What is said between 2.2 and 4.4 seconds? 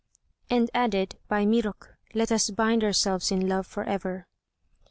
us bind ourselves in love forever."